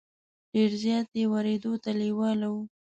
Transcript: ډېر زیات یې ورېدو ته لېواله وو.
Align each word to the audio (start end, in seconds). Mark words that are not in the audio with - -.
ډېر 0.53 0.71
زیات 0.83 1.09
یې 1.19 1.25
ورېدو 1.33 1.73
ته 1.83 1.91
لېواله 1.99 2.47
وو. 2.53 2.61